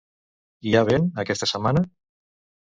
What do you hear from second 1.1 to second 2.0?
aquesta setmana?